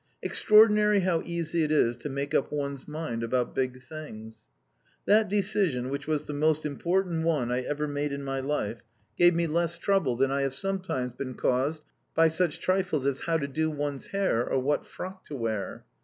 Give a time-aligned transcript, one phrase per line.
[0.23, 4.47] Extraordinary how easy it is to make up one's mind about big things.
[5.05, 8.81] That decision, which was the most important one I ever made in my life,
[9.15, 11.83] gave me less trouble than I have sometimes been caused
[12.15, 15.85] by such trifles as how to do one's hair or what frock to wear.